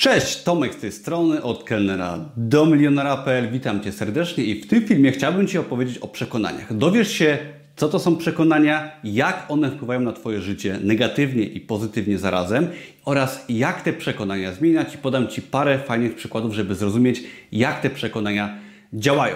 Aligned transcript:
Cześć, 0.00 0.42
Tomek 0.42 0.74
z 0.74 0.76
tej 0.76 0.92
strony, 0.92 1.42
od 1.42 1.64
kelnera 1.64 2.18
do 2.36 2.66
milionera.pl. 2.66 3.50
Witam 3.52 3.80
Cię 3.80 3.92
serdecznie 3.92 4.44
i 4.44 4.62
w 4.62 4.66
tym 4.66 4.86
filmie 4.86 5.12
chciałbym 5.12 5.46
Ci 5.46 5.58
opowiedzieć 5.58 5.98
o 5.98 6.08
przekonaniach. 6.08 6.76
Dowiesz 6.76 7.12
się, 7.12 7.38
co 7.76 7.88
to 7.88 7.98
są 7.98 8.16
przekonania, 8.16 9.00
jak 9.04 9.44
one 9.48 9.70
wpływają 9.70 10.00
na 10.00 10.12
Twoje 10.12 10.40
życie 10.40 10.78
negatywnie 10.82 11.44
i 11.44 11.60
pozytywnie 11.60 12.18
zarazem 12.18 12.68
oraz 13.04 13.44
jak 13.48 13.82
te 13.82 13.92
przekonania 13.92 14.52
zmieniać 14.52 14.94
i 14.94 14.98
podam 14.98 15.28
Ci 15.28 15.42
parę 15.42 15.78
fajnych 15.78 16.14
przykładów, 16.14 16.54
żeby 16.54 16.74
zrozumieć, 16.74 17.22
jak 17.52 17.80
te 17.80 17.90
przekonania 17.90 18.58
działają. 18.92 19.34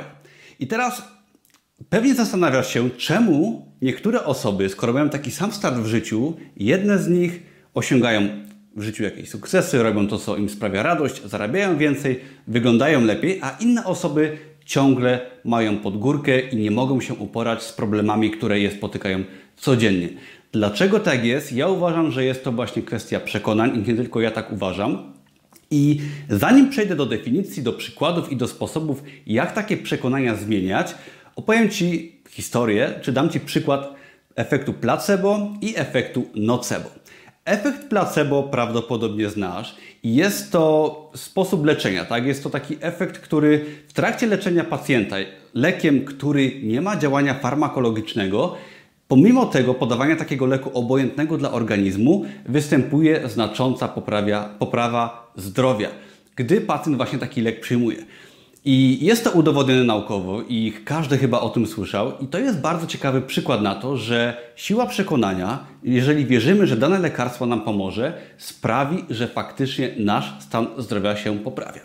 I 0.60 0.66
teraz 0.66 1.02
pewnie 1.88 2.14
zastanawiasz 2.14 2.74
się, 2.74 2.90
czemu 2.90 3.68
niektóre 3.82 4.24
osoby, 4.24 4.68
skoro 4.68 4.92
mają 4.92 5.08
taki 5.08 5.30
sam 5.30 5.52
start 5.52 5.76
w 5.76 5.86
życiu, 5.86 6.36
jedne 6.56 6.98
z 6.98 7.08
nich 7.08 7.42
osiągają 7.74 8.44
w 8.76 8.82
życiu 8.82 9.04
jakieś 9.04 9.28
sukcesy, 9.28 9.82
robią 9.82 10.08
to, 10.08 10.18
co 10.18 10.36
im 10.36 10.48
sprawia 10.48 10.82
radość, 10.82 11.22
zarabiają 11.24 11.78
więcej, 11.78 12.20
wyglądają 12.46 13.04
lepiej, 13.04 13.38
a 13.42 13.56
inne 13.60 13.84
osoby 13.84 14.38
ciągle 14.64 15.20
mają 15.44 15.78
podgórkę 15.78 16.40
i 16.40 16.56
nie 16.56 16.70
mogą 16.70 17.00
się 17.00 17.14
uporać 17.14 17.62
z 17.62 17.72
problemami, 17.72 18.30
które 18.30 18.60
je 18.60 18.70
spotykają 18.70 19.24
codziennie. 19.56 20.08
Dlaczego 20.52 21.00
tak 21.00 21.24
jest? 21.24 21.52
Ja 21.52 21.68
uważam, 21.68 22.10
że 22.10 22.24
jest 22.24 22.44
to 22.44 22.52
właśnie 22.52 22.82
kwestia 22.82 23.20
przekonań 23.20 23.76
i 23.76 23.88
nie 23.88 23.96
tylko 23.96 24.20
ja 24.20 24.30
tak 24.30 24.52
uważam. 24.52 25.14
I 25.70 26.00
zanim 26.28 26.70
przejdę 26.70 26.96
do 26.96 27.06
definicji, 27.06 27.62
do 27.62 27.72
przykładów 27.72 28.32
i 28.32 28.36
do 28.36 28.48
sposobów, 28.48 29.02
jak 29.26 29.52
takie 29.52 29.76
przekonania 29.76 30.36
zmieniać, 30.36 30.94
opowiem 31.36 31.70
Ci 31.70 32.16
historię, 32.30 32.94
czy 33.02 33.12
dam 33.12 33.30
Ci 33.30 33.40
przykład 33.40 33.94
efektu 34.36 34.72
placebo 34.72 35.52
i 35.60 35.74
efektu 35.76 36.24
nocebo. 36.34 36.90
Efekt 37.44 37.88
placebo 37.88 38.42
prawdopodobnie 38.42 39.28
znasz 39.28 39.76
i 40.02 40.14
jest 40.14 40.52
to 40.52 41.10
sposób 41.14 41.66
leczenia, 41.66 42.04
tak? 42.04 42.26
Jest 42.26 42.42
to 42.42 42.50
taki 42.50 42.76
efekt, 42.80 43.18
który 43.18 43.64
w 43.88 43.92
trakcie 43.92 44.26
leczenia 44.26 44.64
pacjenta 44.64 45.16
lekiem, 45.54 46.04
który 46.04 46.60
nie 46.62 46.80
ma 46.80 46.96
działania 46.96 47.34
farmakologicznego, 47.34 48.54
pomimo 49.08 49.46
tego 49.46 49.74
podawania 49.74 50.16
takiego 50.16 50.46
leku 50.46 50.70
obojętnego 50.78 51.38
dla 51.38 51.52
organizmu, 51.52 52.24
występuje 52.46 53.28
znacząca 53.28 53.88
poprawia, 53.88 54.48
poprawa 54.58 55.32
zdrowia, 55.36 55.88
gdy 56.36 56.60
pacjent 56.60 56.96
właśnie 56.96 57.18
taki 57.18 57.40
lek 57.40 57.60
przyjmuje. 57.60 57.96
I 58.66 58.98
jest 59.06 59.24
to 59.24 59.30
udowodnione 59.30 59.84
naukowo 59.84 60.42
i 60.48 60.72
każdy 60.84 61.18
chyba 61.18 61.40
o 61.40 61.48
tym 61.48 61.66
słyszał. 61.66 62.12
I 62.20 62.26
to 62.26 62.38
jest 62.38 62.60
bardzo 62.60 62.86
ciekawy 62.86 63.22
przykład 63.22 63.62
na 63.62 63.74
to, 63.74 63.96
że 63.96 64.36
siła 64.56 64.86
przekonania, 64.86 65.66
jeżeli 65.82 66.26
wierzymy, 66.26 66.66
że 66.66 66.76
dane 66.76 66.98
lekarstwo 66.98 67.46
nam 67.46 67.60
pomoże, 67.60 68.12
sprawi, 68.38 69.04
że 69.10 69.28
faktycznie 69.28 69.94
nasz 69.98 70.32
stan 70.40 70.66
zdrowia 70.78 71.16
się 71.16 71.38
poprawia. 71.38 71.80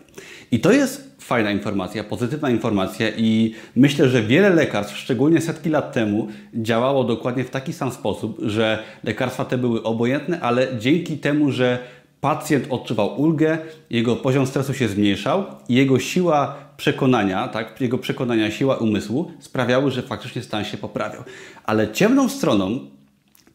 I 0.52 0.60
to 0.60 0.72
jest 0.72 1.16
fajna 1.20 1.52
informacja, 1.52 2.04
pozytywna 2.04 2.50
informacja 2.50 3.10
i 3.18 3.56
myślę, 3.76 4.10
że 4.10 4.24
wiele 4.24 4.50
lekarstw, 4.50 4.98
szczególnie 4.98 5.42
setki 5.42 5.70
lat 5.70 5.94
temu, 5.94 6.28
działało 6.54 7.04
dokładnie 7.04 7.44
w 7.44 7.50
taki 7.50 7.74
sam 7.74 7.92
sposób, 7.92 8.38
że 8.42 8.84
lekarstwa 9.04 9.46
te 9.46 9.58
były 9.58 9.84
obojętne, 9.84 10.40
ale 10.40 10.68
dzięki 10.78 11.18
temu, 11.18 11.52
że 11.52 11.80
pacjent 12.22 12.66
odczuwał 12.70 13.22
ulgę, 13.22 13.58
jego 13.90 14.16
poziom 14.16 14.48
stresu 14.48 14.74
się 14.74 14.88
zmniejszał 14.88 15.46
i 15.70 15.74
jego 15.76 16.00
siła 16.00 16.69
przekonania, 16.80 17.48
tak, 17.48 17.82
jego 17.82 17.98
przekonania, 17.98 18.52
siła 18.52 18.78
umysłu 18.78 19.32
sprawiały, 19.40 19.92
że 19.92 20.02
faktycznie 20.02 20.42
stan 20.42 20.66
się 20.66 20.78
poprawiał. 20.78 21.24
Ale 21.64 21.92
ciemną 21.92 22.30
stroną 22.30 22.80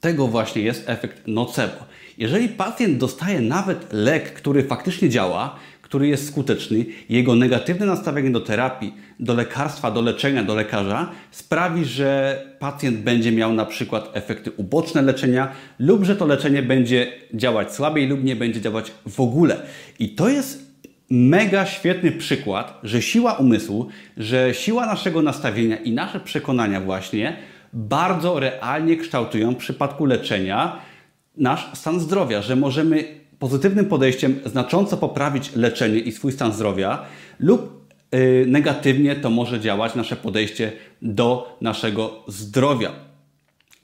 tego 0.00 0.28
właśnie 0.28 0.62
jest 0.62 0.88
efekt 0.88 1.22
nocebo. 1.26 1.76
Jeżeli 2.18 2.48
pacjent 2.48 2.98
dostaje 2.98 3.40
nawet 3.40 3.92
lek, 3.92 4.32
który 4.34 4.62
faktycznie 4.62 5.08
działa, 5.08 5.56
który 5.82 6.08
jest 6.08 6.28
skuteczny, 6.28 6.84
jego 7.08 7.34
negatywne 7.34 7.86
nastawienie 7.86 8.30
do 8.30 8.40
terapii, 8.40 8.94
do 9.20 9.34
lekarstwa, 9.34 9.90
do 9.90 10.00
leczenia, 10.00 10.42
do 10.42 10.54
lekarza 10.54 11.10
sprawi, 11.30 11.84
że 11.84 12.38
pacjent 12.58 12.98
będzie 12.98 13.32
miał 13.32 13.52
na 13.52 13.64
przykład 13.64 14.10
efekty 14.12 14.50
uboczne 14.56 15.02
leczenia 15.02 15.52
lub 15.78 16.04
że 16.04 16.16
to 16.16 16.26
leczenie 16.26 16.62
będzie 16.62 17.12
działać 17.34 17.74
słabiej 17.74 18.06
lub 18.06 18.24
nie 18.24 18.36
będzie 18.36 18.60
działać 18.60 18.92
w 19.06 19.20
ogóle. 19.20 19.62
I 19.98 20.08
to 20.08 20.28
jest 20.28 20.63
mega 21.10 21.66
świetny 21.66 22.12
przykład, 22.12 22.80
że 22.82 23.02
siła 23.02 23.32
umysłu, 23.32 23.88
że 24.16 24.54
siła 24.54 24.86
naszego 24.86 25.22
nastawienia 25.22 25.76
i 25.76 25.92
nasze 25.92 26.20
przekonania 26.20 26.80
właśnie 26.80 27.36
bardzo 27.72 28.40
realnie 28.40 28.96
kształtują 28.96 29.52
w 29.52 29.56
przypadku 29.56 30.06
leczenia 30.06 30.76
nasz 31.36 31.70
stan 31.74 32.00
zdrowia, 32.00 32.42
że 32.42 32.56
możemy 32.56 33.04
pozytywnym 33.38 33.86
podejściem 33.86 34.40
znacząco 34.46 34.96
poprawić 34.96 35.56
leczenie 35.56 35.98
i 35.98 36.12
swój 36.12 36.32
stan 36.32 36.52
zdrowia 36.52 37.02
lub 37.38 37.90
yy, 38.12 38.44
negatywnie 38.48 39.16
to 39.16 39.30
może 39.30 39.60
działać 39.60 39.94
nasze 39.94 40.16
podejście 40.16 40.72
do 41.02 41.56
naszego 41.60 42.22
zdrowia. 42.28 42.92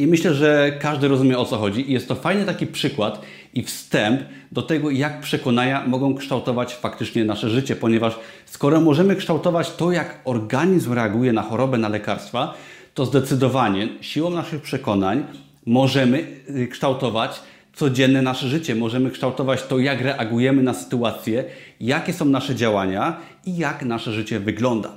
I 0.00 0.06
myślę, 0.06 0.34
że 0.34 0.72
każdy 0.81 1.09
rozumie 1.09 1.38
o 1.38 1.44
co 1.44 1.56
chodzi 1.56 1.91
i 1.91 1.93
jest 1.93 2.09
to 2.09 2.15
fajny 2.15 2.44
taki 2.44 2.66
przykład 2.66 3.22
i 3.55 3.62
wstęp 3.62 4.21
do 4.53 4.62
tego, 4.62 4.91
jak 4.91 5.21
przekonania 5.21 5.87
mogą 5.87 6.15
kształtować 6.15 6.75
faktycznie 6.75 7.25
nasze 7.25 7.50
życie, 7.50 7.77
ponieważ 7.77 8.19
skoro 8.47 8.81
możemy 8.81 9.16
kształtować 9.16 9.72
to, 9.72 9.93
jak 9.93 10.21
organizm 10.25 10.93
reaguje 10.93 11.33
na 11.33 11.43
chorobę, 11.43 11.78
na 11.78 11.88
lekarstwa, 11.88 12.55
to 12.94 13.06
zdecydowanie 13.06 13.88
siłą 14.00 14.31
naszych 14.31 14.62
przekonań 14.62 15.25
możemy 15.66 16.27
y, 16.50 16.69
kształtować 16.69 17.41
codzienne 17.72 18.22
nasze 18.22 18.49
życie. 18.49 18.75
Możemy 18.75 19.11
kształtować 19.11 19.62
to, 19.62 19.78
jak 19.78 20.00
reagujemy 20.00 20.62
na 20.62 20.75
sytuacje, 20.75 21.44
jakie 21.81 22.12
są 22.12 22.25
nasze 22.25 22.55
działania 22.55 23.17
i 23.47 23.56
jak 23.56 23.84
nasze 23.84 24.12
życie 24.12 24.41
wygląda. 24.41 24.93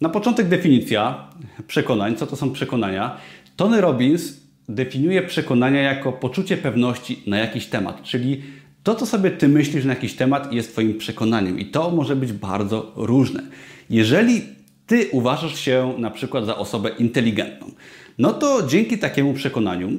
Na 0.00 0.08
początek 0.08 0.48
definicja 0.48 1.28
przekonań. 1.66 2.16
Co 2.16 2.26
to 2.26 2.36
są 2.36 2.52
przekonania? 2.52 3.16
Tony 3.58 3.80
Robbins 3.80 4.40
definiuje 4.68 5.22
przekonania 5.22 5.82
jako 5.82 6.12
poczucie 6.12 6.56
pewności 6.56 7.22
na 7.26 7.38
jakiś 7.38 7.66
temat, 7.66 8.02
czyli 8.02 8.42
to, 8.82 8.94
co 8.94 9.06
sobie 9.06 9.30
ty 9.30 9.48
myślisz 9.48 9.84
na 9.84 9.94
jakiś 9.94 10.14
temat, 10.14 10.52
jest 10.52 10.72
Twoim 10.72 10.98
przekonaniem 10.98 11.58
i 11.58 11.66
to 11.66 11.90
może 11.90 12.16
być 12.16 12.32
bardzo 12.32 12.92
różne. 12.96 13.42
Jeżeli 13.90 14.42
ty 14.86 15.08
uważasz 15.12 15.60
się 15.60 15.94
na 15.98 16.10
przykład 16.10 16.46
za 16.46 16.56
osobę 16.56 16.90
inteligentną, 16.98 17.70
no 18.18 18.32
to 18.32 18.66
dzięki 18.66 18.98
takiemu 18.98 19.34
przekonaniu 19.34 19.90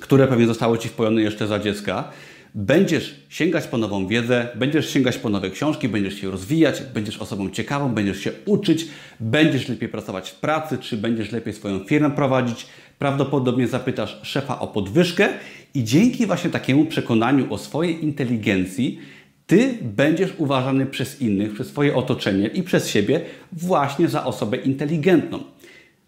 które 0.00 0.26
pewnie 0.26 0.46
zostało 0.46 0.78
Ci 0.78 0.88
wpojone 0.88 1.22
jeszcze 1.22 1.46
za 1.46 1.58
dziecka, 1.58 2.10
będziesz 2.54 3.14
sięgać 3.28 3.66
po 3.66 3.78
nową 3.78 4.06
wiedzę, 4.06 4.48
będziesz 4.54 4.90
sięgać 4.90 5.18
po 5.18 5.28
nowe 5.28 5.50
książki, 5.50 5.88
będziesz 5.88 6.14
się 6.14 6.30
rozwijać, 6.30 6.82
będziesz 6.94 7.18
osobą 7.18 7.50
ciekawą, 7.50 7.94
będziesz 7.94 8.20
się 8.20 8.32
uczyć, 8.46 8.86
będziesz 9.20 9.68
lepiej 9.68 9.88
pracować 9.88 10.30
w 10.30 10.34
pracy, 10.34 10.78
czy 10.78 10.96
będziesz 10.96 11.32
lepiej 11.32 11.52
swoją 11.52 11.78
firmę 11.78 12.10
prowadzić. 12.10 12.66
Prawdopodobnie 12.98 13.68
zapytasz 13.68 14.20
szefa 14.22 14.60
o 14.60 14.66
podwyżkę 14.66 15.28
i 15.74 15.84
dzięki 15.84 16.26
właśnie 16.26 16.50
takiemu 16.50 16.84
przekonaniu 16.84 17.54
o 17.54 17.58
swojej 17.58 18.04
inteligencji, 18.04 18.98
ty 19.46 19.78
będziesz 19.82 20.34
uważany 20.38 20.86
przez 20.86 21.20
innych, 21.20 21.54
przez 21.54 21.66
swoje 21.66 21.96
otoczenie 21.96 22.46
i 22.46 22.62
przez 22.62 22.88
siebie 22.88 23.20
właśnie 23.52 24.08
za 24.08 24.24
osobę 24.24 24.56
inteligentną. 24.56 25.42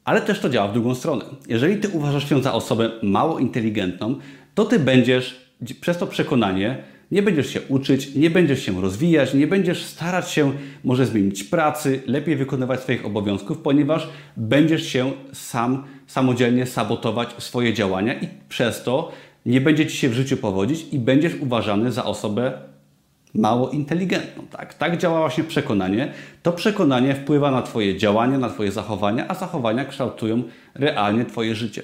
Ale 0.04 0.20
też 0.20 0.40
to 0.40 0.48
działa 0.48 0.68
w 0.68 0.72
drugą 0.72 0.94
stronę. 0.94 1.24
Jeżeli 1.48 1.76
ty 1.76 1.88
uważasz 1.88 2.28
się 2.28 2.42
za 2.42 2.52
osobę 2.52 2.90
mało 3.02 3.38
inteligentną, 3.38 4.16
to 4.54 4.64
ty 4.64 4.78
będziesz 4.78 5.45
przez 5.80 5.98
to 5.98 6.06
przekonanie 6.06 6.78
nie 7.10 7.22
będziesz 7.22 7.50
się 7.50 7.60
uczyć, 7.68 8.14
nie 8.14 8.30
będziesz 8.30 8.62
się 8.62 8.80
rozwijać, 8.80 9.34
nie 9.34 9.46
będziesz 9.46 9.84
starać 9.84 10.30
się 10.30 10.52
może 10.84 11.06
zmienić 11.06 11.44
pracy, 11.44 12.02
lepiej 12.06 12.36
wykonywać 12.36 12.80
swoich 12.80 13.06
obowiązków, 13.06 13.58
ponieważ 13.58 14.08
będziesz 14.36 14.86
się 14.86 15.12
sam 15.32 15.84
samodzielnie 16.06 16.66
sabotować 16.66 17.28
swoje 17.38 17.74
działania 17.74 18.14
i 18.14 18.28
przez 18.48 18.82
to 18.82 19.12
nie 19.46 19.60
będzie 19.60 19.86
ci 19.86 19.96
się 19.96 20.08
w 20.08 20.12
życiu 20.12 20.36
powodzić 20.36 20.86
i 20.92 20.98
będziesz 20.98 21.34
uważany 21.34 21.92
za 21.92 22.04
osobę 22.04 22.52
mało 23.34 23.70
inteligentną. 23.70 24.46
Tak? 24.50 24.74
tak 24.74 24.98
działa 24.98 25.20
właśnie 25.20 25.44
przekonanie. 25.44 26.12
To 26.42 26.52
przekonanie 26.52 27.14
wpływa 27.14 27.50
na 27.50 27.62
Twoje 27.62 27.98
działania, 27.98 28.38
na 28.38 28.48
Twoje 28.48 28.72
zachowania, 28.72 29.28
a 29.28 29.34
zachowania 29.34 29.84
kształtują 29.84 30.42
realnie 30.74 31.24
Twoje 31.24 31.54
życie. 31.54 31.82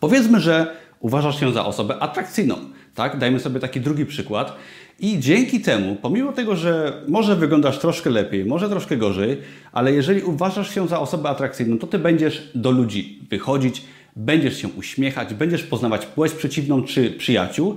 Powiedzmy, 0.00 0.40
że 0.40 0.76
uważasz 1.00 1.40
się 1.40 1.52
za 1.52 1.66
osobę 1.66 1.98
atrakcyjną. 1.98 2.56
Tak? 2.94 3.18
Dajmy 3.18 3.40
sobie 3.40 3.60
taki 3.60 3.80
drugi 3.80 4.06
przykład. 4.06 4.56
I 5.00 5.20
dzięki 5.20 5.60
temu, 5.60 5.96
pomimo 6.02 6.32
tego, 6.32 6.56
że 6.56 7.02
może 7.08 7.36
wyglądasz 7.36 7.78
troszkę 7.78 8.10
lepiej, 8.10 8.44
może 8.44 8.68
troszkę 8.68 8.96
gorzej, 8.96 9.38
ale 9.72 9.92
jeżeli 9.92 10.22
uważasz 10.22 10.74
się 10.74 10.88
za 10.88 11.00
osobę 11.00 11.28
atrakcyjną, 11.28 11.78
to 11.78 11.86
ty 11.86 11.98
będziesz 11.98 12.50
do 12.54 12.70
ludzi 12.70 13.20
wychodzić, 13.30 13.82
będziesz 14.16 14.62
się 14.62 14.68
uśmiechać, 14.68 15.34
będziesz 15.34 15.62
poznawać 15.62 16.06
płeć 16.06 16.32
przeciwną 16.32 16.82
czy 16.82 17.10
przyjaciół 17.10 17.76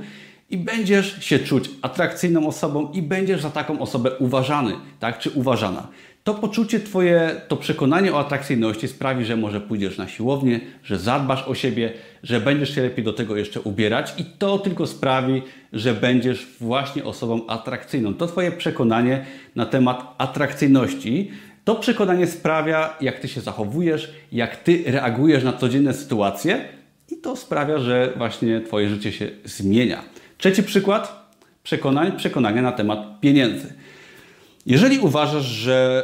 i 0.49 0.57
będziesz 0.57 1.25
się 1.25 1.39
czuć 1.39 1.69
atrakcyjną 1.81 2.47
osobą 2.47 2.91
i 2.91 3.01
będziesz 3.01 3.41
za 3.41 3.49
taką 3.49 3.79
osobę 3.79 4.11
uważany, 4.19 4.73
tak, 4.99 5.19
czy 5.19 5.29
uważana. 5.29 5.87
To 6.29 6.33
poczucie 6.33 6.79
Twoje, 6.79 7.41
to 7.47 7.57
przekonanie 7.57 8.13
o 8.13 8.19
atrakcyjności 8.19 8.87
sprawi, 8.87 9.25
że 9.25 9.37
może 9.37 9.61
pójdziesz 9.61 9.97
na 9.97 10.07
siłownię, 10.07 10.59
że 10.83 10.97
zadbasz 10.97 11.47
o 11.47 11.55
siebie, 11.55 11.93
że 12.23 12.41
będziesz 12.41 12.75
się 12.75 12.81
lepiej 12.81 13.05
do 13.05 13.13
tego 13.13 13.37
jeszcze 13.37 13.61
ubierać 13.61 14.13
i 14.17 14.25
to 14.25 14.59
tylko 14.59 14.87
sprawi, 14.87 15.41
że 15.73 15.93
będziesz 15.93 16.47
właśnie 16.59 17.03
osobą 17.03 17.47
atrakcyjną. 17.47 18.13
To 18.13 18.27
Twoje 18.27 18.51
przekonanie 18.51 19.25
na 19.55 19.65
temat 19.65 20.15
atrakcyjności, 20.17 21.31
to 21.63 21.75
przekonanie 21.75 22.27
sprawia, 22.27 22.97
jak 23.01 23.19
Ty 23.19 23.27
się 23.27 23.41
zachowujesz, 23.41 24.13
jak 24.31 24.55
Ty 24.57 24.83
reagujesz 24.87 25.43
na 25.43 25.53
codzienne 25.53 25.93
sytuacje 25.93 26.65
i 27.11 27.17
to 27.17 27.35
sprawia, 27.35 27.79
że 27.79 28.13
właśnie 28.17 28.61
Twoje 28.61 28.89
życie 28.89 29.11
się 29.11 29.29
zmienia. 29.45 30.03
Trzeci 30.37 30.63
przykład 30.63 31.31
przekonań, 31.63 32.17
przekonania 32.17 32.61
na 32.61 32.71
temat 32.71 33.19
pieniędzy. 33.19 33.73
Jeżeli 34.65 34.99
uważasz, 34.99 35.45
że 35.45 36.03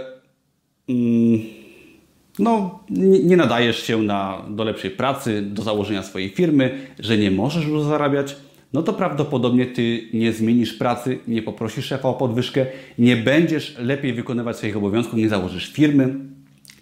no, 2.40 2.80
nie, 3.24 3.38
nadajesz 3.38 3.84
się 3.84 4.02
na, 4.02 4.46
do 4.50 4.64
lepszej 4.64 4.92
pracy, 4.92 5.42
do 5.42 5.64
założenia 5.64 6.04
swojej 6.04 6.30
firmy, 6.30 6.80
że 7.00 7.18
nie 7.18 7.32
możesz 7.32 7.66
już 7.66 7.84
zarabiać, 7.84 8.36
no 8.74 8.84
to 8.84 8.94
prawdopodobnie 8.94 9.66
Ty 9.66 10.10
nie 10.14 10.34
zmienisz 10.34 10.74
pracy, 10.74 11.20
nie 11.28 11.42
poprosisz 11.42 11.86
szefa 11.86 12.10
o 12.10 12.14
podwyżkę, 12.14 12.66
nie 13.00 13.18
będziesz 13.18 13.76
lepiej 13.80 14.14
wykonywać 14.14 14.58
swoich 14.58 14.78
obowiązków, 14.78 15.20
nie 15.20 15.30
założysz 15.30 15.74
firmy, 15.74 16.16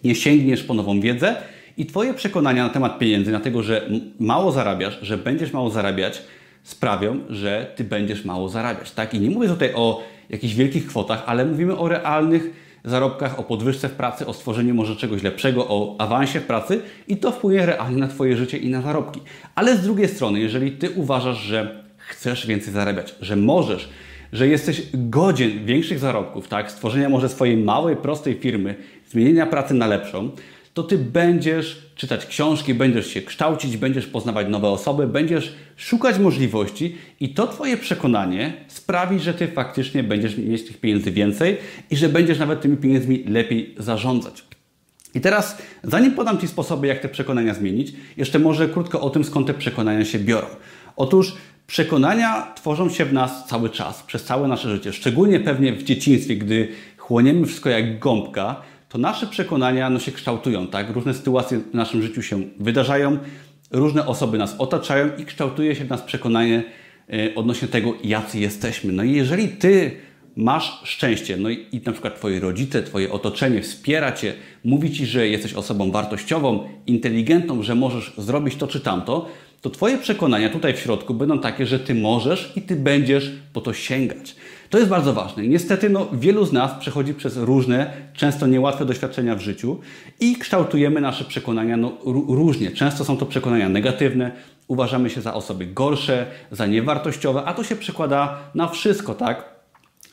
nie 0.04 0.16
sięgniesz 0.16 0.64
po 0.64 0.74
nową 0.74 1.02
wiedzę 1.02 1.36
i 1.78 1.86
Twoje 1.86 2.14
przekonania 2.14 2.64
na 2.64 2.70
temat 2.70 3.00
pieniędzy, 3.00 3.32
na 3.32 3.40
tego, 3.40 3.64
że 3.64 3.90
mało 4.20 4.52
zarabiasz, 4.52 5.00
że 5.02 5.18
będziesz 5.18 5.54
mało 5.54 5.70
zarabiać, 5.70 6.22
sprawią, 6.64 7.20
że 7.30 7.74
Ty 7.76 7.84
będziesz 7.84 8.26
mało 8.26 8.50
zarabiać. 8.50 8.92
Tak? 8.92 9.14
I 9.14 9.20
nie 9.20 9.30
mówię 9.30 9.48
tutaj 9.48 9.74
o 9.76 10.04
jakichś 10.30 10.54
wielkich 10.54 10.88
kwotach, 10.88 11.24
ale 11.26 11.46
mówimy 11.46 11.78
o 11.78 11.88
realnych 11.88 12.50
zarobkach, 12.90 13.40
o 13.40 13.44
podwyżce 13.44 13.90
w 13.90 13.92
pracy, 13.92 14.26
o 14.26 14.34
stworzeniu 14.34 14.74
może 14.74 14.96
czegoś 14.96 15.24
lepszego, 15.24 15.68
o 15.68 15.96
awansie 16.00 16.40
w 16.40 16.46
pracy 16.46 16.82
i 17.08 17.18
to 17.18 17.32
wpłynie 17.32 17.66
realnie 17.66 17.98
na 17.98 18.08
Twoje 18.08 18.38
życie 18.38 18.58
i 18.58 18.70
na 18.70 18.82
zarobki. 18.82 19.22
Ale 19.56 19.78
z 19.78 19.82
drugiej 19.82 20.08
strony, 20.08 20.40
jeżeli 20.40 20.72
Ty 20.72 20.92
uważasz, 20.92 21.38
że 21.38 21.84
chcesz 21.98 22.48
więcej 22.48 22.74
zarabiać, 22.74 23.16
że 23.22 23.36
możesz, 23.36 23.90
że 24.34 24.48
jesteś 24.48 24.82
godzien 24.94 25.66
większych 25.66 26.00
zarobków, 26.00 26.48
tak, 26.48 26.72
stworzenia 26.72 27.10
może 27.10 27.30
swojej 27.30 27.58
małej, 27.58 27.96
prostej 27.96 28.34
firmy, 28.34 28.76
zmienienia 29.08 29.46
pracy 29.46 29.74
na 29.74 29.88
lepszą, 29.88 30.32
to 30.74 30.84
ty 30.84 30.98
będziesz 30.98 31.92
czytać 31.96 32.26
książki, 32.26 32.74
będziesz 32.74 33.08
się 33.08 33.22
kształcić, 33.22 33.78
będziesz 33.78 34.08
poznawać 34.08 34.48
nowe 34.50 34.68
osoby, 34.70 35.08
będziesz 35.08 35.54
szukać 35.78 36.20
możliwości 36.20 36.96
i 37.20 37.30
to 37.30 37.48
Twoje 37.48 37.78
przekonanie 37.78 38.54
sprawi, 38.68 39.20
że 39.20 39.34
Ty 39.34 39.48
faktycznie 39.48 40.04
będziesz 40.04 40.38
mieć 40.38 40.68
tych 40.68 40.78
pieniędzy 40.78 41.12
więcej 41.12 41.58
i 41.90 41.96
że 41.96 42.10
będziesz 42.10 42.40
nawet 42.40 42.62
tymi 42.62 42.78
pieniędzmi 42.78 43.24
lepiej 43.24 43.76
zarządzać. 43.78 44.44
I 45.16 45.22
teraz, 45.22 45.58
zanim 45.84 46.12
podam 46.12 46.38
Ci 46.38 46.48
sposoby, 46.48 46.88
jak 46.88 47.00
te 47.00 47.10
przekonania 47.10 47.54
zmienić, 47.54 47.94
jeszcze 48.18 48.40
może 48.40 48.70
krótko 48.70 49.02
o 49.02 49.10
tym, 49.10 49.24
skąd 49.24 49.48
te 49.48 49.54
przekonania 49.54 50.06
się 50.06 50.20
biorą. 50.20 50.48
Otóż 50.96 51.36
przekonania 51.68 52.54
tworzą 52.56 52.90
się 52.90 53.06
w 53.06 53.14
nas 53.14 53.48
cały 53.48 53.70
czas, 53.70 54.04
przez 54.04 54.24
całe 54.24 54.48
nasze 54.48 54.70
życie, 54.70 54.94
szczególnie 54.94 55.40
pewnie 55.40 55.74
w 55.74 55.84
dzieciństwie, 55.84 56.36
gdy 56.36 56.68
chłoniemy 56.98 57.46
wszystko 57.46 57.70
jak 57.70 58.00
gąbka, 58.00 58.62
to 58.94 59.00
nasze 59.00 59.28
przekonania 59.28 59.90
no, 59.90 60.00
się 60.00 60.12
kształtują, 60.12 60.68
tak? 60.68 60.90
Różne 60.90 61.14
sytuacje 61.14 61.60
w 61.60 61.74
naszym 61.74 62.02
życiu 62.02 62.22
się 62.22 62.42
wydarzają, 62.60 63.18
różne 63.72 64.08
osoby 64.08 64.38
nas 64.38 64.56
otaczają 64.58 65.10
i 65.18 65.26
kształtuje 65.26 65.76
się 65.76 65.86
w 65.86 65.90
nas 65.90 66.02
przekonanie 66.02 66.64
e, 67.10 67.36
odnośnie 67.36 67.68
tego, 67.68 67.94
jacy 68.04 68.40
jesteśmy. 68.40 68.94
No 68.94 69.04
i 69.04 69.12
jeżeli 69.12 69.48
Ty 69.48 69.92
masz 70.36 70.82
szczęście, 70.84 71.38
no 71.38 71.50
i, 71.50 71.68
i 71.72 71.82
na 71.86 71.92
przykład 71.92 72.16
Twoi 72.16 72.40
rodzice, 72.40 72.84
Twoje 72.84 73.12
otoczenie 73.12 73.62
wspiera 73.62 74.12
Cię, 74.12 74.34
mówi 74.64 74.92
Ci, 74.92 75.06
że 75.06 75.28
jesteś 75.28 75.54
osobą 75.54 75.92
wartościową, 75.92 76.68
inteligentną, 76.88 77.64
że 77.64 77.76
możesz 77.76 78.14
zrobić 78.18 78.56
to 78.56 78.68
czy 78.68 78.80
tamto, 78.80 79.30
to 79.62 79.70
Twoje 79.70 79.98
przekonania 79.98 80.50
tutaj 80.50 80.74
w 80.74 80.80
środku 80.80 81.14
będą 81.14 81.40
takie, 81.40 81.66
że 81.66 81.80
Ty 81.80 81.96
możesz 81.96 82.54
i 82.56 82.62
Ty 82.62 82.76
będziesz 82.76 83.32
po 83.54 83.62
to 83.62 83.74
sięgać. 83.74 84.36
To 84.74 84.78
jest 84.78 84.90
bardzo 84.90 85.14
ważne. 85.14 85.48
niestety 85.48 85.90
no, 85.90 86.08
wielu 86.14 86.46
z 86.46 86.54
nas 86.54 86.72
przechodzi 86.80 87.14
przez 87.14 87.38
różne, 87.38 87.94
często 88.14 88.48
niełatwe 88.48 88.86
doświadczenia 88.86 89.36
w 89.36 89.42
życiu 89.42 89.80
i 90.20 90.36
kształtujemy 90.36 91.02
nasze 91.02 91.26
przekonania 91.26 91.78
no, 91.78 91.98
różnie. 92.28 92.72
Często 92.72 93.06
są 93.06 93.18
to 93.18 93.26
przekonania 93.26 93.70
negatywne, 93.70 94.32
uważamy 94.68 95.10
się 95.10 95.22
za 95.22 95.34
osoby 95.34 95.66
gorsze, 95.66 96.26
za 96.52 96.66
niewartościowe, 96.66 97.44
a 97.46 97.54
to 97.54 97.64
się 97.64 97.76
przekłada 97.76 98.40
na 98.56 98.68
wszystko, 98.68 99.16
tak? 99.16 99.46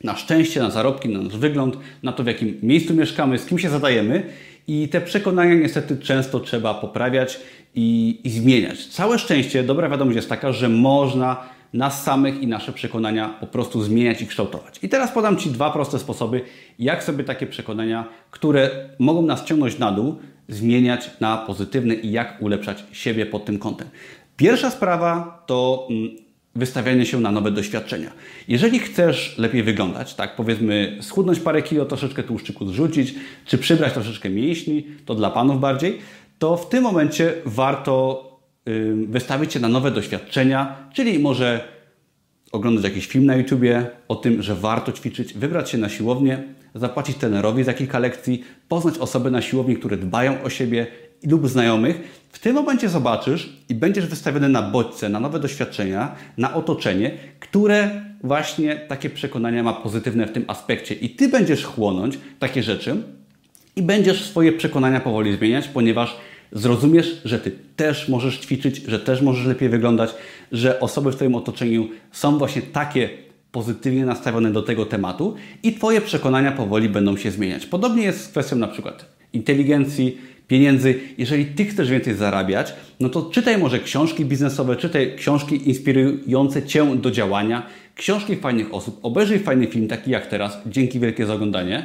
Na 0.05 0.17
szczęście, 0.17 0.61
na 0.61 0.71
zarobki, 0.71 1.09
na 1.09 1.23
nasz 1.23 1.37
wygląd, 1.37 1.77
na 2.03 2.13
to, 2.13 2.23
w 2.23 2.27
jakim 2.27 2.59
miejscu 2.63 2.95
mieszkamy, 2.95 3.39
z 3.39 3.47
kim 3.47 3.59
się 3.59 3.71
zadajemy. 3.71 4.23
I 4.67 4.89
te 4.89 5.01
przekonania 5.01 5.55
niestety 5.55 5.97
często 5.97 6.41
trzeba 6.41 6.75
poprawiać 6.75 7.41
i, 7.75 8.21
i 8.25 8.31
zmieniać. 8.31 8.87
Całe 8.87 9.19
szczęście, 9.19 9.63
dobra 9.63 9.89
wiadomość 9.89 10.17
jest 10.17 10.29
taka, 10.29 10.53
że 10.53 10.69
można 10.69 11.60
nas 11.73 12.03
samych 12.03 12.43
i 12.43 12.47
nasze 12.47 12.73
przekonania 12.73 13.29
po 13.29 13.47
prostu 13.47 13.83
zmieniać 13.83 14.23
i 14.23 14.27
kształtować. 14.27 14.79
I 14.83 14.89
teraz 14.89 15.13
podam 15.13 15.37
Ci 15.37 15.51
dwa 15.51 15.71
proste 15.71 15.99
sposoby, 15.99 16.41
jak 16.79 17.05
sobie 17.05 17.25
takie 17.25 17.47
przekonania, 17.47 18.05
które 18.31 18.71
mogą 18.99 19.23
nas 19.23 19.45
ciągnąć 19.45 19.79
na 19.79 19.93
dół, 19.93 20.19
zmieniać 20.49 21.11
na 21.21 21.37
pozytywne 21.37 21.95
i 21.95 22.11
jak 22.13 22.43
ulepszać 22.43 22.85
siebie 22.93 23.27
pod 23.27 23.45
tym 23.45 23.59
kątem. 23.59 23.89
Pierwsza 24.37 24.71
sprawa 24.71 25.43
to 25.47 25.87
mm, 25.91 26.11
wystawianie 26.55 27.07
się 27.07 27.21
na 27.21 27.33
nowe 27.33 27.51
doświadczenia. 27.51 28.11
Jeżeli 28.49 28.79
chcesz 28.79 29.39
lepiej 29.39 29.63
wyglądać, 29.63 30.15
tak 30.15 30.37
powiedzmy 30.37 30.99
schudnąć 31.01 31.41
parę 31.41 31.63
kilo, 31.63 31.85
troszeczkę 31.85 32.23
tłuszczyku 32.23 32.67
zrzucić, 32.67 33.15
czy 33.45 33.59
przybrać 33.59 33.93
troszeczkę 33.93 34.31
mięśni, 34.31 34.87
to 35.07 35.15
dla 35.15 35.31
panów 35.31 35.61
bardziej, 35.61 35.99
to 36.39 36.57
w 36.57 36.69
tym 36.69 36.83
momencie 36.83 37.33
warto 37.45 38.30
wystawić 39.07 39.53
się 39.53 39.61
na 39.61 39.69
nowe 39.69 39.91
doświadczenia, 39.91 40.77
czyli 40.93 41.19
może 41.19 41.69
oglądać 42.53 42.85
jakiś 42.85 43.07
film 43.07 43.27
na 43.27 43.37
YouTubie 43.37 43.87
o 44.09 44.17
tym, 44.17 44.43
że 44.43 44.55
warto 44.55 44.93
ćwiczyć, 44.93 45.35
wybrać 45.35 45.71
się 45.71 45.79
na 45.79 45.89
siłownię, 45.89 46.43
zapłacić 46.75 47.17
trenerowi 47.17 47.65
za 47.65 47.75
kilka 47.75 47.99
lekcji, 47.99 48.45
poznać 48.69 48.99
osoby 48.99 49.31
na 49.31 49.43
siłowni, 49.43 49.77
które 49.77 49.97
dbają 49.97 50.43
o 50.43 50.51
siebie 50.51 50.87
lub 51.27 51.49
znajomych. 51.49 52.27
W 52.33 52.39
tym 52.39 52.55
momencie 52.55 52.89
zobaczysz 52.89 53.57
i 53.69 53.75
będziesz 53.75 54.07
wystawiony 54.07 54.49
na 54.49 54.63
bodźce, 54.63 55.09
na 55.09 55.21
nowe 55.21 55.41
doświadczenia, 55.41 56.15
na 56.37 56.55
otoczenie, 56.55 57.11
które 57.41 57.91
właśnie 58.25 58.77
takie 58.77 59.11
przekonania 59.11 59.63
ma 59.63 59.73
pozytywne 59.73 60.27
w 60.27 60.33
tym 60.33 60.45
aspekcie. 60.47 60.95
I 60.95 61.11
Ty 61.11 61.29
będziesz 61.29 61.65
chłonąć 61.65 62.19
takie 62.39 62.63
rzeczy 62.63 62.97
i 63.77 63.83
będziesz 63.83 64.25
swoje 64.25 64.53
przekonania 64.53 65.01
powoli 65.01 65.37
zmieniać, 65.37 65.69
ponieważ 65.69 66.17
zrozumiesz, 66.53 67.21
że 67.25 67.39
Ty 67.39 67.53
też 67.77 68.09
możesz 68.09 68.39
ćwiczyć, 68.39 68.83
że 68.89 68.99
też 68.99 69.23
możesz 69.23 69.47
lepiej 69.47 69.69
wyglądać, 69.69 70.11
że 70.53 70.81
osoby 70.81 71.13
w 71.13 71.17
Twoim 71.17 71.35
otoczeniu 71.35 71.89
są 72.13 72.39
właśnie 72.39 72.63
takie 72.63 73.09
pozytywnie 73.53 74.07
nastawione 74.07 74.53
do 74.53 74.63
tego 74.63 74.87
tematu 74.87 75.35
i 75.63 75.73
Twoje 75.73 76.01
przekonania 76.01 76.53
powoli 76.53 76.89
będą 76.89 77.17
się 77.17 77.31
zmieniać. 77.31 77.67
Podobnie 77.67 78.03
jest 78.03 78.25
z 78.25 78.29
kwestią 78.29 78.57
na 78.57 78.69
przykład 78.69 79.07
inteligencji, 79.33 80.19
pieniędzy. 80.51 81.01
Jeżeli 81.19 81.47
Ty 81.47 81.65
chcesz 81.65 81.91
więcej 81.91 82.15
zarabiać, 82.15 82.75
no 83.01 83.09
to 83.09 83.23
czytaj 83.23 83.59
może 83.59 83.79
książki 83.79 84.25
biznesowe, 84.25 84.77
czytaj 84.77 85.17
książki 85.17 85.69
inspirujące 85.69 86.63
Cię 86.63 86.97
do 86.97 87.11
działania, 87.11 87.67
książki 87.97 88.37
fajnych 88.37 88.75
osób, 88.75 88.99
obejrzyj 89.03 89.39
fajny 89.39 89.67
film, 89.67 89.89
taki 89.89 90.11
jak 90.11 90.27
teraz. 90.27 90.59
Dzięki 90.67 91.01
wielkie 91.01 91.27
za 91.27 91.35
oglądanie 91.35 91.85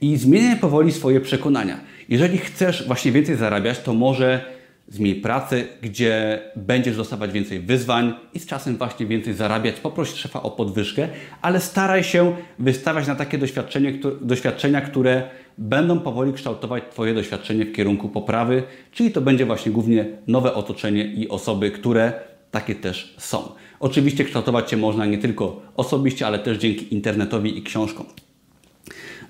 i 0.00 0.16
zmieniaj 0.16 0.56
powoli 0.56 0.92
swoje 0.92 1.20
przekonania. 1.20 1.80
Jeżeli 2.08 2.38
chcesz 2.38 2.86
właśnie 2.86 3.12
więcej 3.12 3.36
zarabiać, 3.36 3.80
to 3.80 3.94
może 3.94 4.54
zmień 4.88 5.14
pracę, 5.14 5.64
gdzie 5.82 6.42
będziesz 6.56 6.96
dostawać 6.96 7.32
więcej 7.32 7.60
wyzwań 7.60 8.14
i 8.34 8.38
z 8.38 8.46
czasem 8.46 8.76
właśnie 8.76 9.06
więcej 9.06 9.34
zarabiać. 9.34 9.80
Poproś 9.80 10.08
szefa 10.08 10.42
o 10.42 10.50
podwyżkę, 10.50 11.08
ale 11.42 11.60
staraj 11.60 12.04
się 12.04 12.36
wystawiać 12.58 13.06
na 13.06 13.14
takie 13.14 13.38
doświadczenie, 13.38 13.98
doświadczenia, 14.20 14.80
które 14.80 15.22
będą 15.58 16.00
powoli 16.00 16.32
kształtować 16.32 16.82
Twoje 16.90 17.14
doświadczenie 17.14 17.64
w 17.64 17.72
kierunku 17.72 18.08
poprawy, 18.08 18.62
czyli 18.92 19.10
to 19.10 19.20
będzie 19.20 19.46
właśnie 19.46 19.72
głównie 19.72 20.06
nowe 20.26 20.54
otoczenie 20.54 21.04
i 21.04 21.28
osoby, 21.28 21.70
które 21.70 22.12
takie 22.54 22.74
też 22.74 23.14
są. 23.18 23.48
Oczywiście 23.80 24.24
kształtować 24.24 24.70
Cię 24.70 24.76
można 24.76 25.06
nie 25.06 25.18
tylko 25.18 25.62
osobiście, 25.76 26.26
ale 26.26 26.38
też 26.38 26.58
dzięki 26.58 26.94
internetowi 26.94 27.58
i 27.58 27.62
książkom. 27.62 28.06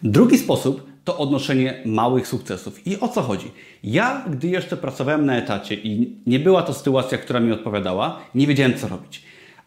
Drugi 0.02 0.38
sposób 0.38 0.87
to 1.04 1.19
odnoszenie 1.19 1.83
małych 1.85 2.26
sukcesów. 2.28 2.87
I 2.87 3.00
o 3.00 3.09
co 3.09 3.23
chodzi? 3.23 3.50
Ja, 3.85 4.25
gdy 4.31 4.49
jeszcze 4.49 4.76
pracowałem 4.76 5.26
na 5.26 5.37
etacie 5.37 5.75
i 5.75 6.16
nie 6.26 6.38
była 6.38 6.62
to 6.62 6.75
sytuacja, 6.75 7.19
która 7.19 7.40
mi 7.40 7.52
odpowiadała, 7.52 8.21
nie 8.35 8.47
wiedziałem 8.47 8.75
co 8.78 8.88
robić. 8.88 9.23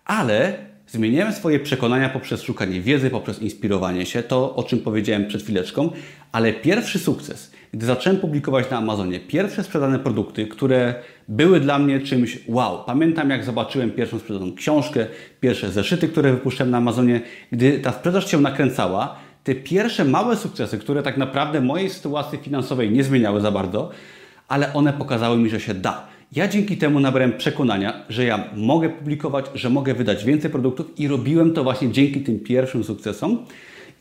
Ale 0.06 0.58
zmieniałem 0.88 1.34
swoje 1.34 1.60
przekonania 1.60 2.10
poprzez 2.10 2.42
szukanie 2.42 2.82
wiedzy, 2.82 3.10
poprzez 3.10 3.42
inspirowanie 3.42 4.06
się, 4.06 4.24
to 4.24 4.56
o 4.56 4.64
czym 4.64 4.80
powiedziałem 4.80 5.28
przed 5.28 5.44
chwileczką, 5.44 5.92
ale 6.32 6.54
pierwszy 6.54 7.00
sukces, 7.00 7.52
gdy 7.74 7.86
zacząłem 7.86 8.20
publikować 8.20 8.70
na 8.70 8.78
Amazonie 8.78 9.20
pierwsze 9.20 9.64
sprzedane 9.64 10.00
produkty, 10.00 10.48
które 10.48 10.96
były 11.28 11.60
dla 11.60 11.80
mnie 11.80 12.00
czymś 12.00 12.40
wow. 12.48 12.84
Pamiętam 12.86 13.30
jak 13.30 13.44
zobaczyłem 13.44 13.92
pierwszą 13.92 14.20
sprzedaną 14.20 14.56
książkę, 14.56 15.08
pierwsze 15.40 15.72
zeszyty, 15.72 16.08
które 16.08 16.32
wypuszczałem 16.32 16.72
na 16.72 16.78
Amazonie, 16.78 17.22
gdy 17.52 17.80
ta 17.80 17.92
sprzedaż 17.92 18.32
się 18.32 18.42
nakręcała, 18.42 19.16
te 19.44 19.56
pierwsze 19.56 20.06
małe 20.06 20.36
sukcesy, 20.36 20.78
które 20.78 21.04
tak 21.04 21.18
naprawdę 21.18 21.62
mojej 21.62 21.90
sytuacji 21.90 22.40
finansowej 22.40 22.92
nie 22.92 23.04
zmieniały 23.04 23.42
za 23.42 23.52
bardzo, 23.52 23.92
ale 24.48 24.74
one 24.74 24.94
pokazały 24.94 25.38
mi, 25.38 25.50
że 25.50 25.60
się 25.60 25.74
da. 25.74 26.08
Ja 26.32 26.48
dzięki 26.48 26.78
temu 26.78 27.00
nabrałem 27.00 27.38
przekonania, 27.38 28.06
że 28.10 28.26
ja 28.26 28.50
mogę 28.56 28.90
publikować, 28.90 29.46
że 29.56 29.70
mogę 29.70 29.94
wydać 29.94 30.26
więcej 30.26 30.52
produktów 30.52 31.00
i 31.00 31.08
robiłem 31.08 31.54
to 31.54 31.64
właśnie 31.64 31.92
dzięki 31.92 32.22
tym 32.22 32.40
pierwszym 32.40 32.84
sukcesom. 32.84 33.46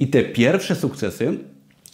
I 0.01 0.09
te 0.09 0.23
pierwsze 0.23 0.75
sukcesy 0.75 1.39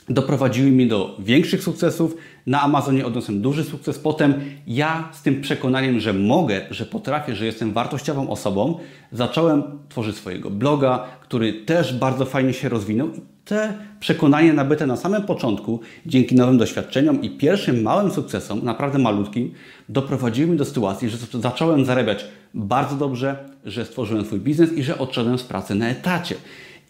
doprowadziły 0.08 0.70
mnie 0.70 0.86
do 0.86 1.16
większych 1.18 1.62
sukcesów. 1.62 2.16
Na 2.46 2.62
Amazonie 2.62 3.06
odniosłem 3.06 3.40
duży 3.40 3.64
sukces. 3.64 3.98
Potem 3.98 4.34
ja 4.66 5.08
z 5.12 5.22
tym 5.22 5.40
przekonaniem, 5.40 6.00
że 6.00 6.12
mogę, 6.12 6.60
że 6.70 6.86
potrafię, 6.86 7.36
że 7.36 7.46
jestem 7.46 7.72
wartościową 7.72 8.30
osobą, 8.30 8.78
zacząłem 9.12 9.62
tworzyć 9.88 10.16
swojego 10.16 10.50
bloga, 10.50 11.04
który 11.20 11.52
też 11.52 11.98
bardzo 11.98 12.24
fajnie 12.24 12.52
się 12.52 12.68
rozwinął. 12.68 13.08
I 13.08 13.31
te 13.44 13.72
przekonanie 14.00 14.52
nabyte 14.52 14.86
na 14.86 14.96
samym 14.96 15.22
początku, 15.22 15.80
dzięki 16.06 16.34
nowym 16.34 16.58
doświadczeniom 16.58 17.22
i 17.22 17.30
pierwszym 17.30 17.82
małym 17.82 18.10
sukcesom, 18.10 18.64
naprawdę 18.64 18.98
malutkim, 18.98 19.52
doprowadziły 19.88 20.48
mnie 20.48 20.56
do 20.56 20.64
sytuacji, 20.64 21.08
że 21.08 21.16
zacząłem 21.40 21.84
zarabiać 21.84 22.24
bardzo 22.54 22.96
dobrze, 22.96 23.36
że 23.64 23.84
stworzyłem 23.84 24.24
swój 24.24 24.40
biznes 24.40 24.72
i 24.72 24.82
że 24.82 24.98
odszedłem 24.98 25.38
z 25.38 25.42
pracy 25.42 25.74
na 25.74 25.88
etacie. 25.88 26.34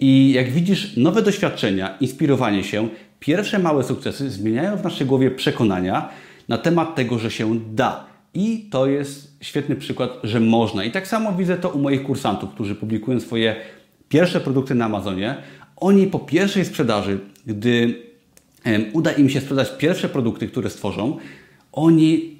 I 0.01 0.33
jak 0.33 0.51
widzisz, 0.51 0.97
nowe 0.97 1.23
doświadczenia, 1.23 1.97
inspirowanie 2.01 2.65
się, 2.65 2.89
pierwsze 3.21 3.59
małe 3.59 3.85
sukcesy 3.85 4.31
zmieniają 4.31 4.77
w 4.77 4.85
naszej 4.85 5.07
głowie 5.07 5.31
przekonania 5.31 6.09
na 6.49 6.59
temat 6.59 6.95
tego, 6.95 7.19
że 7.19 7.31
się 7.31 7.61
da. 7.75 8.07
I 8.35 8.69
to 8.71 8.87
jest 8.87 9.37
świetny 9.41 9.77
przykład, 9.77 10.11
że 10.25 10.41
można. 10.41 10.85
I 10.85 10.91
tak 10.91 11.09
samo 11.09 11.33
widzę 11.33 11.57
to 11.57 11.69
u 11.69 11.79
moich 11.79 12.03
kursantów, 12.03 12.51
którzy 12.51 12.75
publikują 12.75 13.21
swoje 13.21 13.57
pierwsze 14.09 14.41
produkty 14.41 14.75
na 14.75 14.85
Amazonie. 14.85 15.35
Oni 15.83 16.07
po 16.07 16.19
pierwszej 16.19 16.65
sprzedaży, 16.65 17.19
gdy 17.47 18.03
uda 18.93 19.13
im 19.13 19.31
się 19.31 19.41
sprzedać 19.41 19.73
pierwsze 19.79 20.09
produkty, 20.09 20.49
które 20.49 20.71
stworzą, 20.71 21.17
oni 21.73 22.37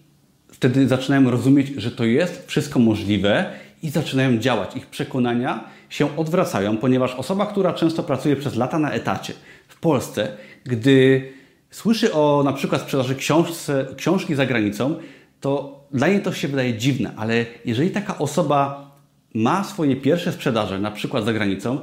wtedy 0.49 0.89
zaczynają 0.89 1.31
rozumieć, 1.31 1.69
że 1.77 1.91
to 1.91 2.05
jest 2.05 2.47
wszystko 2.47 2.79
możliwe 2.79 3.53
i 3.83 3.91
zaczynają 3.91 4.39
działać. 4.39 4.77
Ich 4.77 4.87
przekonania 4.87 5.65
się 5.89 6.17
odwracają, 6.17 6.77
ponieważ 6.77 7.15
osoba, 7.15 7.47
która 7.47 7.73
często 7.73 8.03
pracuje 8.03 8.37
przez 8.37 8.57
lata 8.57 8.79
na 8.79 8.91
etacie 8.91 9.33
w 9.69 9.81
Polsce, 9.81 10.37
gdy 10.65 11.29
słyszy 11.71 12.13
o 12.13 12.43
na 12.45 12.53
przykład 12.53 12.83
sprzedaży 12.83 13.15
książce, 13.15 13.87
książki 13.97 14.35
za 14.35 14.47
granicą, 14.47 14.97
to 15.41 15.81
dla 15.93 16.09
niej 16.09 16.23
to 16.23 16.33
się 16.33 16.49
wydaje 16.49 16.75
dziwne, 16.75 17.13
ale 17.17 17.47
jeżeli 17.65 17.91
taka 17.91 18.19
osoba 18.19 18.91
ma 19.35 19.65
swoje 19.65 19.97
pierwsze 19.97 20.33
sprzedaże, 20.33 20.79
na 20.79 20.91
przykład 20.91 21.25
za 21.25 21.33
granicą, 21.33 21.79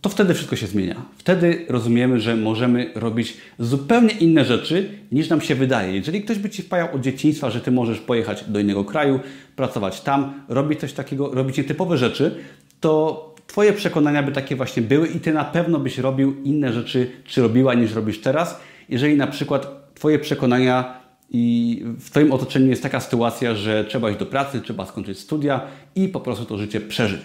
to 0.00 0.08
wtedy 0.08 0.34
wszystko 0.34 0.56
się 0.56 0.66
zmienia. 0.66 1.02
Wtedy 1.18 1.66
rozumiemy, 1.68 2.20
że 2.20 2.36
możemy 2.36 2.90
robić 2.94 3.36
zupełnie 3.58 4.10
inne 4.10 4.44
rzeczy 4.44 4.88
niż 5.12 5.28
nam 5.28 5.40
się 5.40 5.54
wydaje. 5.54 5.94
Jeżeli 5.94 6.22
ktoś 6.22 6.38
by 6.38 6.50
Ci 6.50 6.62
wpajał 6.62 6.94
od 6.94 7.00
dzieciństwa, 7.00 7.50
że 7.50 7.60
Ty 7.60 7.70
możesz 7.70 7.98
pojechać 7.98 8.44
do 8.44 8.60
innego 8.60 8.84
kraju, 8.84 9.20
pracować 9.56 10.00
tam, 10.00 10.32
robić 10.48 10.80
coś 10.80 10.92
takiego, 10.92 11.34
robić 11.34 11.56
nietypowe 11.56 11.98
rzeczy, 11.98 12.34
to 12.80 13.26
Twoje 13.46 13.72
przekonania 13.72 14.22
by 14.22 14.32
takie 14.32 14.56
właśnie 14.56 14.82
były 14.82 15.08
i 15.08 15.20
Ty 15.20 15.32
na 15.32 15.44
pewno 15.44 15.78
byś 15.78 15.98
robił 15.98 16.42
inne 16.42 16.72
rzeczy, 16.72 17.10
czy 17.24 17.42
robiła 17.42 17.74
niż 17.74 17.94
robisz 17.94 18.20
teraz. 18.20 18.60
Jeżeli 18.88 19.16
na 19.16 19.26
przykład 19.26 19.94
Twoje 19.94 20.18
przekonania 20.18 21.00
i 21.30 21.82
w 21.98 22.10
Twoim 22.10 22.32
otoczeniu 22.32 22.66
jest 22.66 22.82
taka 22.82 23.00
sytuacja, 23.00 23.54
że 23.54 23.84
trzeba 23.84 24.10
iść 24.10 24.18
do 24.18 24.26
pracy, 24.26 24.60
trzeba 24.60 24.86
skończyć 24.86 25.18
studia 25.18 25.60
i 25.94 26.08
po 26.08 26.20
prostu 26.20 26.44
to 26.44 26.58
życie 26.58 26.80
przeżyć. 26.80 27.20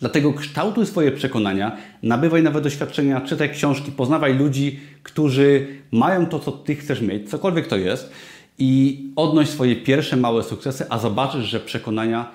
Dlatego 0.00 0.32
kształtuj 0.32 0.86
swoje 0.86 1.12
przekonania, 1.12 1.76
nabywaj 2.02 2.42
nowe 2.42 2.60
doświadczenia, 2.60 3.20
czytaj 3.20 3.50
książki, 3.50 3.92
poznawaj 3.92 4.34
ludzi, 4.34 4.80
którzy 5.02 5.66
mają 5.92 6.26
to, 6.26 6.38
co 6.38 6.52
Ty 6.52 6.76
chcesz 6.76 7.00
mieć, 7.00 7.30
cokolwiek 7.30 7.66
to 7.66 7.76
jest 7.76 8.12
i 8.58 9.02
odnoś 9.16 9.48
swoje 9.48 9.76
pierwsze 9.76 10.16
małe 10.16 10.42
sukcesy, 10.42 10.86
a 10.90 10.98
zobaczysz, 10.98 11.44
że 11.44 11.60
przekonania 11.60 12.30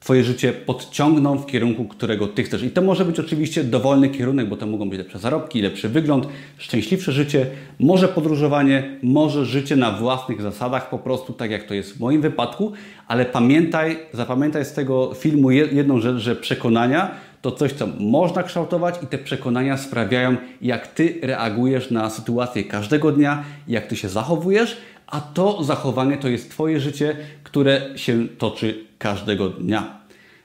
Twoje 0.00 0.24
życie 0.24 0.52
podciągną 0.52 1.38
w 1.38 1.46
kierunku, 1.46 1.84
którego 1.84 2.26
Ty 2.26 2.42
chcesz. 2.42 2.62
I 2.62 2.70
to 2.70 2.82
może 2.82 3.04
być 3.04 3.20
oczywiście 3.20 3.64
dowolny 3.64 4.08
kierunek, 4.08 4.48
bo 4.48 4.56
to 4.56 4.66
mogą 4.66 4.90
być 4.90 4.98
lepsze 4.98 5.18
zarobki, 5.18 5.62
lepszy 5.62 5.88
wygląd, 5.88 6.26
szczęśliwsze 6.58 7.12
życie, 7.12 7.46
może 7.80 8.08
podróżowanie, 8.08 8.98
może 9.02 9.44
życie 9.44 9.76
na 9.76 9.92
własnych 9.92 10.42
zasadach, 10.42 10.90
po 10.90 10.98
prostu 10.98 11.32
tak 11.32 11.50
jak 11.50 11.64
to 11.64 11.74
jest 11.74 11.96
w 11.96 12.00
moim 12.00 12.20
wypadku, 12.20 12.72
ale 13.08 13.24
pamiętaj, 13.24 13.98
zapamiętaj 14.12 14.64
z 14.64 14.72
tego 14.72 15.14
filmu 15.14 15.50
jedną 15.50 16.00
rzecz, 16.00 16.16
że 16.16 16.36
przekonania 16.36 17.10
to 17.42 17.52
coś, 17.52 17.72
co 17.72 17.86
można 18.00 18.42
kształtować 18.42 18.94
i 19.02 19.06
te 19.06 19.18
przekonania 19.18 19.76
sprawiają, 19.76 20.36
jak 20.62 20.86
Ty 20.86 21.18
reagujesz 21.22 21.90
na 21.90 22.10
sytuację 22.10 22.64
każdego 22.64 23.12
dnia, 23.12 23.44
jak 23.68 23.86
Ty 23.86 23.96
się 23.96 24.08
zachowujesz, 24.08 24.76
a 25.10 25.20
to 25.20 25.64
zachowanie 25.64 26.16
to 26.16 26.28
jest 26.28 26.50
Twoje 26.50 26.80
życie, 26.80 27.16
które 27.44 27.80
się 27.96 28.28
toczy 28.28 28.84
każdego 28.98 29.48
dnia. 29.48 30.00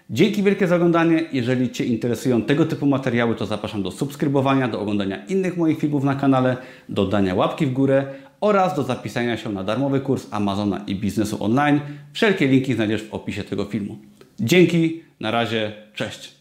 Dzięki 0.10 0.44
wielkie 0.44 0.68
za 0.68 0.76
oglądanie. 0.76 1.24
Jeżeli 1.32 1.70
Cię 1.70 1.86
interesują 1.86 2.42
tego 2.42 2.66
typu 2.66 2.86
materiały, 2.86 3.36
to 3.36 3.46
zapraszam 3.46 3.84
do 3.84 3.92
subskrybowania, 3.92 4.68
do 4.68 4.82
oglądania 4.82 5.26
innych 5.26 5.58
moich 5.58 5.80
filmów 5.80 6.04
na 6.04 6.16
kanale, 6.16 6.58
do 6.90 7.06
dania 7.06 7.36
łapki 7.36 7.66
w 7.66 7.74
górę 7.74 8.06
oraz 8.42 8.76
do 8.76 8.84
zapisania 8.84 9.38
się 9.38 9.50
na 9.50 9.64
darmowy 9.64 10.00
kurs 10.00 10.28
Amazona 10.32 10.82
i 10.88 10.96
biznesu 10.96 11.44
online. 11.44 11.80
Wszelkie 12.14 12.48
linki 12.48 12.74
znajdziesz 12.74 13.04
w 13.04 13.14
opisie 13.14 13.44
tego 13.44 13.66
filmu. 13.66 13.98
Dzięki, 14.40 15.04
na 15.20 15.32
razie, 15.32 15.74
cześć. 15.94 16.35